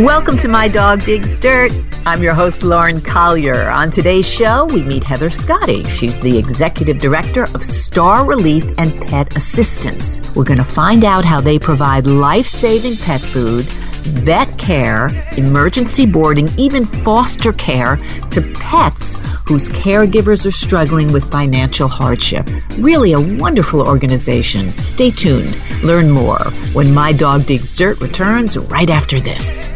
[0.00, 1.72] Welcome to My Dog Digs Dirt.
[2.06, 3.68] I'm your host, Lauren Collier.
[3.68, 5.84] On today's show, we meet Heather Scotty.
[5.84, 10.22] She's the executive director of Star Relief and Pet Assistance.
[10.34, 16.06] We're going to find out how they provide life saving pet food, vet care, emergency
[16.06, 17.98] boarding, even foster care
[18.30, 22.48] to pets whose caregivers are struggling with financial hardship.
[22.78, 24.70] Really a wonderful organization.
[24.78, 25.54] Stay tuned.
[25.82, 26.38] Learn more
[26.72, 29.68] when My Dog Digs Dirt returns right after this.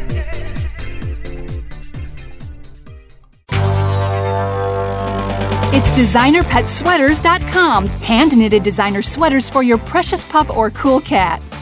[5.94, 7.86] designerpetsweaters.com.
[7.86, 11.40] Hand knitted designer sweaters for your precious pup or cool cat.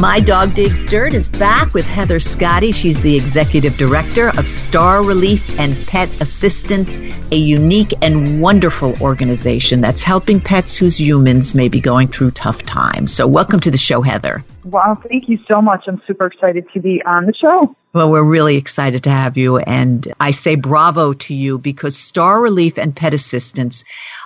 [0.00, 2.72] My Dog Digs Dirt is back with Heather Scotty.
[2.72, 6.98] She's the executive director of Star Relief and Pet Assistance,
[7.30, 12.62] a unique and wonderful organization that's helping pets whose humans may be going through tough
[12.62, 13.12] times.
[13.12, 14.42] So, welcome to the show, Heather.
[14.64, 15.84] Wow, thank you so much.
[15.86, 17.76] I'm super excited to be on the show.
[17.92, 19.58] Well, we're really excited to have you.
[19.58, 23.84] And I say bravo to you because Star Relief and Pet Assistance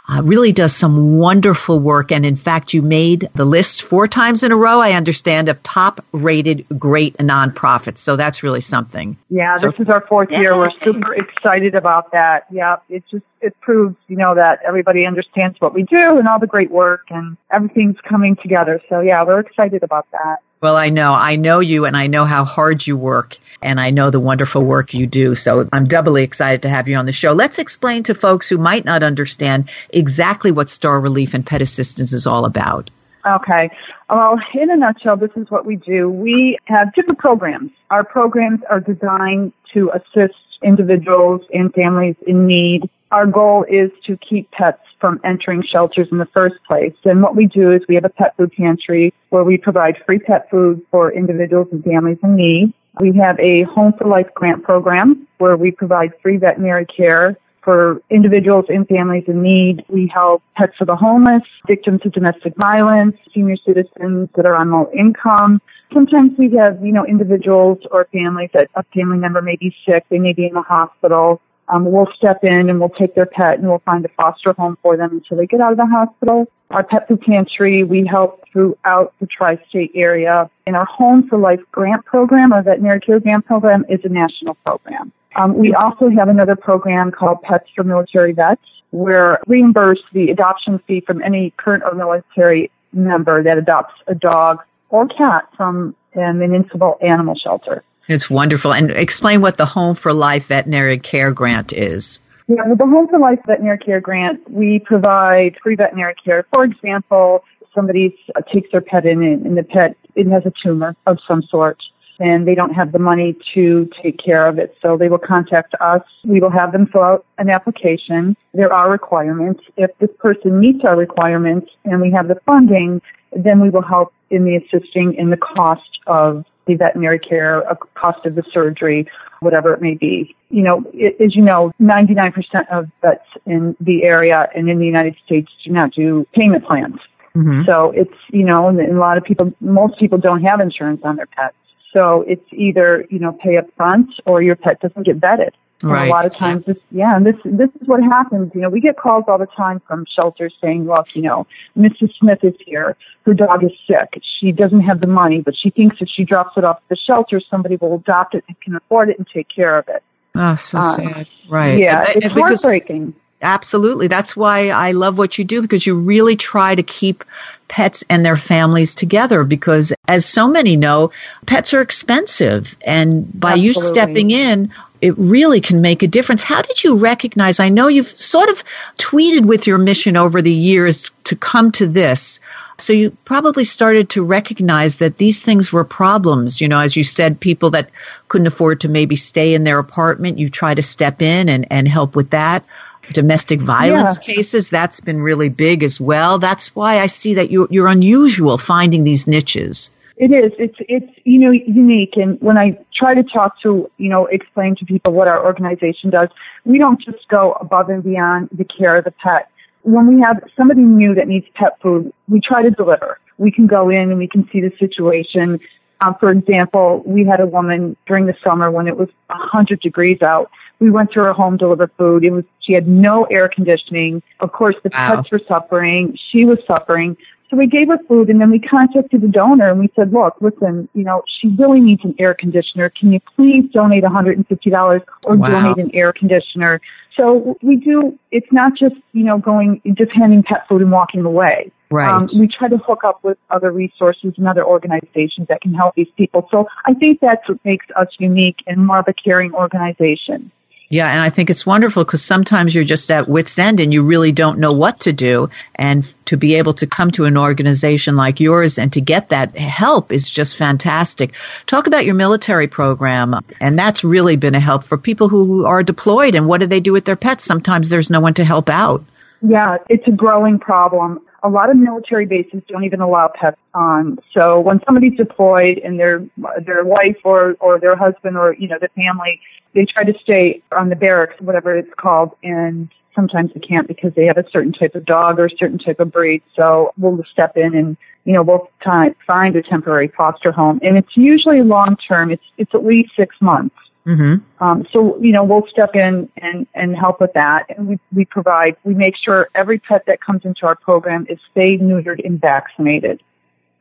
[0.08, 2.12] uh, really does some wonderful work.
[2.12, 5.62] And in fact, you made the list four times in a row, I understand, of
[5.62, 7.98] top rated great nonprofits.
[7.98, 9.16] So that's really something.
[9.30, 10.56] Yeah, so, this is our fourth year.
[10.56, 12.46] We're super excited about that.
[12.50, 16.38] Yeah, it just, it proves, you know, that everybody understands what we do and all
[16.38, 18.80] the great work and everything's coming together.
[18.88, 20.38] So yeah, we're excited about that.
[20.64, 21.12] Well, I know.
[21.12, 24.64] I know you and I know how hard you work and I know the wonderful
[24.64, 25.34] work you do.
[25.34, 27.32] So I'm doubly excited to have you on the show.
[27.32, 32.14] Let's explain to folks who might not understand exactly what Star Relief and Pet Assistance
[32.14, 32.90] is all about.
[33.26, 33.68] Okay.
[34.08, 36.08] Well, in a nutshell, this is what we do.
[36.08, 37.70] We have different programs.
[37.90, 42.88] Our programs are designed to assist individuals and families in need.
[43.14, 46.96] Our goal is to keep pets from entering shelters in the first place.
[47.04, 50.18] And what we do is we have a pet food pantry where we provide free
[50.18, 52.74] pet food for individuals and families in need.
[52.98, 58.02] We have a Home for Life grant program where we provide free veterinary care for
[58.10, 59.84] individuals and families in need.
[59.88, 64.72] We help pets for the homeless, victims of domestic violence, senior citizens that are on
[64.72, 65.62] low income.
[65.92, 70.04] Sometimes we have, you know, individuals or families that a family member may be sick,
[70.08, 71.40] they may be in the hospital,
[71.74, 74.78] um, we'll step in and we'll take their pet and we'll find a foster home
[74.80, 76.46] for them until they get out of the hospital.
[76.70, 80.48] Our pet food pantry, we help throughout the tri-state area.
[80.66, 84.54] And our Home for Life grant program, our veterinary care grant program, is a national
[84.54, 85.12] program.
[85.36, 90.78] Um, we also have another program called Pets for Military Vets, where reimburse the adoption
[90.86, 94.58] fee from any current or military member that adopts a dog
[94.90, 97.82] or cat from an municipal animal shelter.
[98.08, 98.72] It's wonderful.
[98.72, 102.20] And explain what the Home for Life Veterinary Care Grant is.
[102.46, 106.46] Yeah, with the Home for Life Veterinary Care Grant, we provide free veterinary care.
[106.52, 107.44] For example,
[107.74, 108.16] somebody
[108.52, 111.78] takes their pet in and the pet it has a tumor of some sort
[112.20, 114.76] and they don't have the money to take care of it.
[114.80, 116.02] So they will contact us.
[116.24, 118.36] We will have them fill out an application.
[118.52, 119.62] There are requirements.
[119.76, 123.02] If this person meets our requirements and we have the funding,
[123.32, 127.76] then we will help in the assisting in the cost of the veterinary care, a
[127.94, 129.08] cost of the surgery,
[129.40, 130.34] whatever it may be.
[130.50, 132.32] You know, it, as you know, 99%
[132.70, 136.96] of vets in the area and in the United States do not do payment plans.
[137.36, 137.62] Mm-hmm.
[137.66, 141.16] So it's, you know, and a lot of people, most people don't have insurance on
[141.16, 141.56] their pets.
[141.92, 145.50] So it's either, you know, pay up front or your pet doesn't get vetted.
[145.90, 146.08] Right.
[146.08, 148.52] a lot of times this, yeah, and this, this is what happens.
[148.54, 151.46] You know, we get calls all the time from shelters saying, look, you know,
[151.76, 152.14] Mrs.
[152.18, 152.96] Smith is here.
[153.24, 154.20] Her dog is sick.
[154.40, 156.96] She doesn't have the money, but she thinks if she drops it off at the
[156.96, 160.02] shelter, somebody will adopt it and can afford it and take care of it.
[160.34, 161.30] Oh, so uh, sad.
[161.48, 161.78] Right.
[161.78, 163.14] Yeah, and, it's and heartbreaking.
[163.44, 164.08] Absolutely.
[164.08, 167.24] That's why I love what you do because you really try to keep
[167.68, 171.10] pets and their families together because as so many know,
[171.44, 173.66] pets are expensive and by Absolutely.
[173.66, 176.42] you stepping in, it really can make a difference.
[176.42, 177.60] How did you recognize?
[177.60, 178.64] I know you've sort of
[178.96, 182.40] tweeted with your mission over the years to come to this.
[182.78, 186.60] So you probably started to recognize that these things were problems.
[186.60, 187.90] You know, as you said, people that
[188.28, 191.86] couldn't afford to maybe stay in their apartment, you try to step in and, and
[191.86, 192.64] help with that
[193.12, 194.34] domestic violence yeah.
[194.34, 194.70] cases.
[194.70, 196.38] That's been really big as well.
[196.38, 199.90] That's why I see that you're, you're unusual finding these niches.
[200.16, 200.52] It is.
[200.58, 204.76] It's it's you know unique, and when I try to talk to you know explain
[204.76, 206.28] to people what our organization does,
[206.64, 209.48] we don't just go above and beyond the care of the pet.
[209.82, 213.18] When we have somebody new that needs pet food, we try to deliver.
[213.38, 215.58] We can go in and we can see the situation.
[216.00, 220.22] Um, for example, we had a woman during the summer when it was 100 degrees
[220.22, 220.50] out
[220.80, 222.24] we went to her home, deliver food.
[222.24, 224.22] It was, she had no air conditioning.
[224.40, 225.16] Of course, the wow.
[225.16, 226.16] pets were suffering.
[226.30, 227.16] She was suffering.
[227.54, 230.34] So we gave her food and then we contacted the donor and we said, look,
[230.40, 232.90] listen, you know, she really needs an air conditioner.
[232.90, 235.48] Can you please donate $150 or wow.
[235.48, 236.80] donate an air conditioner?
[237.16, 241.24] So we do, it's not just, you know, going, just handing pet food and walking
[241.24, 241.70] away.
[241.90, 242.10] Right.
[242.10, 245.94] Um, we try to hook up with other resources and other organizations that can help
[245.94, 246.48] these people.
[246.50, 250.50] So I think that's what makes us unique and more of a caring organization.
[250.88, 254.02] Yeah, and I think it's wonderful because sometimes you're just at wit's end and you
[254.02, 255.48] really don't know what to do.
[255.74, 259.56] And to be able to come to an organization like yours and to get that
[259.56, 261.34] help is just fantastic.
[261.66, 265.82] Talk about your military program, and that's really been a help for people who are
[265.82, 266.34] deployed.
[266.34, 267.44] And what do they do with their pets?
[267.44, 269.02] Sometimes there's no one to help out.
[269.40, 271.20] Yeah, it's a growing problem.
[271.44, 274.18] A lot of military bases don't even allow pets on.
[274.32, 276.24] So when somebody's deployed and their
[276.64, 279.40] their wife or or their husband or you know the family
[279.74, 284.12] they try to stay on the barracks, whatever it's called, and sometimes they can't because
[284.14, 286.42] they have a certain type of dog or a certain type of breed.
[286.56, 290.80] So we'll step in and, you know, we'll t- find a temporary foster home.
[290.82, 292.30] And it's usually long term.
[292.30, 293.76] It's, it's at least six months.
[294.06, 294.64] Mm-hmm.
[294.64, 297.64] Um, so, you know, we'll step in and, and help with that.
[297.70, 301.38] And we, we provide, we make sure every pet that comes into our program is
[301.50, 303.22] spayed, neutered, and vaccinated.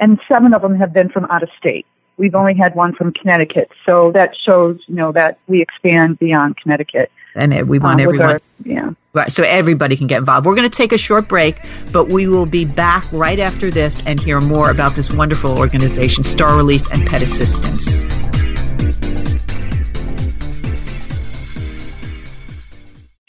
[0.00, 1.86] and seven of them have been from out of state.
[2.16, 6.56] We've only had one from Connecticut, so that shows, you know, that we expand beyond
[6.56, 8.30] Connecticut and we want uh, everyone.
[8.30, 8.90] Our, yeah.
[9.14, 10.46] Right, so everybody can get involved.
[10.46, 11.56] We're going to take a short break,
[11.92, 16.24] but we will be back right after this and hear more about this wonderful organization,
[16.24, 18.00] Star Relief and Pet Assistance.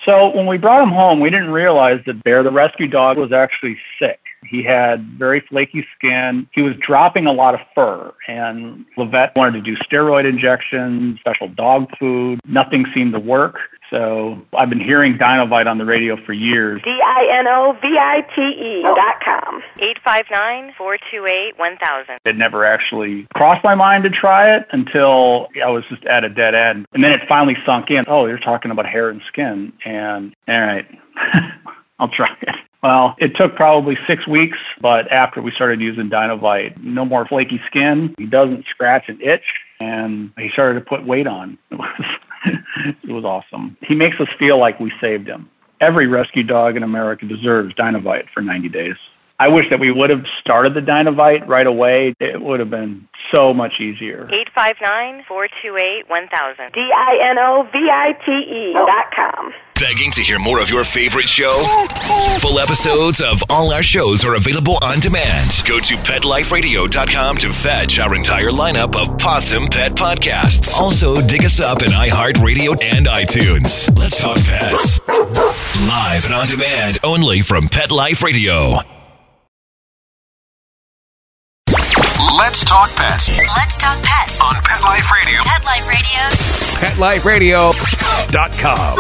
[0.05, 3.31] So when we brought him home, we didn't realize that Bear, the rescue dog, was
[3.31, 4.19] actually sick.
[4.50, 6.47] He had very flaky skin.
[6.53, 11.19] He was dropping a lot of fur, and the vet wanted to do steroid injections,
[11.19, 12.39] special dog food.
[12.45, 13.57] Nothing seemed to work.
[13.93, 16.81] So I've been hearing Dinovite on the radio for years.
[16.83, 18.95] D-I-N-O-V-I-T-E oh.
[18.95, 19.62] dot com.
[20.79, 22.17] 859-428-1000.
[22.25, 26.29] It never actually crossed my mind to try it until I was just at a
[26.29, 26.88] dead end.
[26.93, 28.03] And then it finally sunk in.
[28.07, 29.71] Oh, you're talking about hair and skin.
[29.85, 30.88] And all right,
[32.00, 32.55] I'll try it.
[32.84, 37.62] Well, it took probably six weeks, but after we started using Dinovite, no more flaky
[37.66, 38.13] skin.
[38.18, 39.46] He doesn't scratch and itch,
[39.80, 41.58] and he started to put weight on.
[42.46, 42.52] It
[42.86, 43.78] was, it was awesome.
[43.80, 45.50] He makes us feel like we saved him.
[45.80, 48.98] Every rescue dog in America deserves Dinovite for 90 days.
[49.40, 52.16] I wish that we would have started the Dinovite right away.
[52.20, 54.28] It would have been so much easier.
[54.56, 56.74] 859-428-1000.
[56.74, 59.54] D-I-N-O-V-I-T-E dot com.
[59.80, 61.63] Begging to hear more of your favorite show?
[62.40, 65.50] Full episodes of all our shows are available on demand.
[65.68, 70.74] Go to PetLifeRadio.com to fetch our entire lineup of pawsome Pet podcasts.
[70.75, 73.98] Also, dig us up in iHeartRadio and iTunes.
[73.98, 75.06] Let's talk pets.
[75.88, 78.80] Live and on demand only from Pet Life Radio.
[82.53, 84.39] Let's talk pets Let's talk pets.
[84.39, 85.41] on Pet Life Radio.
[85.41, 85.88] Pet Life
[87.25, 87.72] Radio.
[87.72, 89.00] PetLifeRadio.com.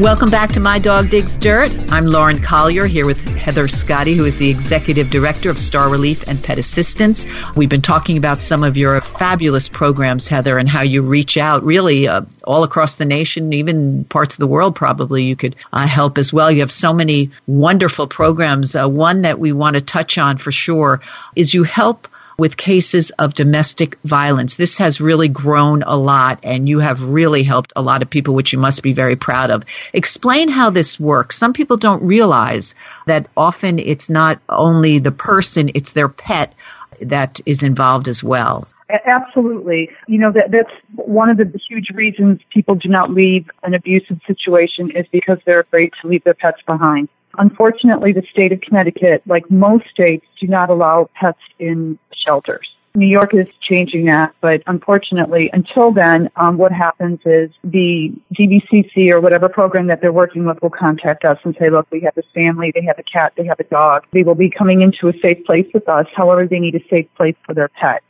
[0.00, 1.76] Welcome back to My Dog Digs Dirt.
[1.90, 3.18] I'm Lauren Collier here with
[3.50, 7.26] Heather Scotty, who is the Executive Director of Star Relief and Pet Assistance.
[7.56, 11.64] We've been talking about some of your fabulous programs, Heather, and how you reach out
[11.64, 15.84] really uh, all across the nation, even parts of the world probably you could uh,
[15.84, 16.48] help as well.
[16.48, 18.76] You have so many wonderful programs.
[18.76, 21.00] Uh, one that we want to touch on for sure
[21.34, 22.06] is you help
[22.40, 24.56] with cases of domestic violence.
[24.56, 28.34] This has really grown a lot and you have really helped a lot of people,
[28.34, 29.62] which you must be very proud of.
[29.92, 31.36] Explain how this works.
[31.36, 36.54] Some people don't realize that often it's not only the person, it's their pet
[37.02, 38.66] that is involved as well.
[39.04, 39.90] Absolutely.
[40.08, 44.18] You know, that, that's one of the huge reasons people do not leave an abusive
[44.26, 47.10] situation is because they're afraid to leave their pets behind.
[47.38, 52.66] Unfortunately, the state of Connecticut, like most states, do not allow pets in shelters.
[52.96, 59.10] New York is changing that, but unfortunately, until then, um, what happens is the DVCC
[59.10, 62.14] or whatever program that they're working with will contact us and say, look, we have
[62.16, 64.02] this family, they have a cat, they have a dog.
[64.12, 66.06] They will be coming into a safe place with us.
[66.16, 68.02] However, they need a safe place for their pet.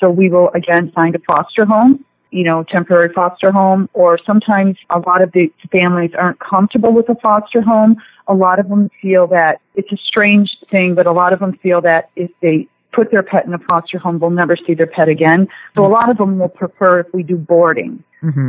[0.00, 4.76] So we will again find a foster home, you know, temporary foster home, or sometimes
[4.90, 7.96] a lot of the families aren't comfortable with a foster home.
[8.28, 11.56] A lot of them feel that it's a strange thing, but a lot of them
[11.62, 14.86] feel that if they put their pet in a foster home, they'll never see their
[14.86, 15.46] pet again.
[15.74, 18.02] So a lot of them will prefer if we do boarding.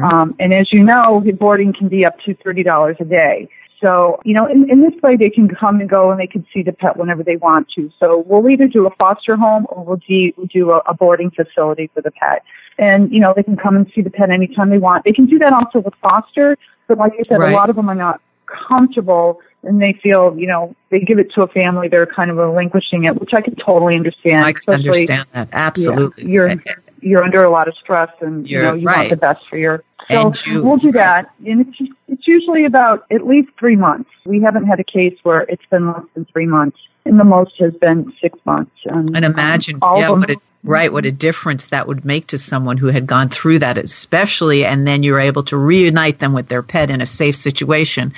[0.04, 3.50] Um, and as you know, boarding can be up to $30 a day.
[3.82, 6.46] So, you know, in, in this way, they can come and go and they can
[6.52, 7.92] see the pet whenever they want to.
[8.00, 11.30] So we'll either do a foster home or we'll do, we'll do a, a boarding
[11.30, 12.44] facility for the pet.
[12.80, 15.04] And, you know, they can come and see the pet anytime they want.
[15.04, 16.58] They can do that also with foster,
[16.88, 17.52] but like I said, Right.
[17.52, 18.20] a lot of them are not
[18.68, 22.38] comfortable and they feel, you know, they give it to a family, they're kind of
[22.38, 24.44] relinquishing it, which I can totally understand.
[24.46, 25.50] I can understand that.
[25.52, 26.24] Absolutely.
[26.24, 26.62] yeah, you're
[27.02, 28.98] you're under a lot of stress, and you You're know you right.
[28.98, 29.84] want the best for your.
[30.10, 34.10] So you- we'll do that, and it's it's usually about at least three months.
[34.26, 37.54] We haven't had a case where it's been less than three months, and the most
[37.60, 38.72] has been six months.
[38.86, 42.38] And, And imagine, um, yeah, what a, right, what a difference that would make to
[42.38, 46.48] someone who had gone through that, especially, and then you're able to reunite them with
[46.48, 48.14] their pet in a safe situation.